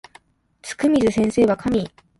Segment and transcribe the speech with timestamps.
[0.63, 1.87] つくみず先生は神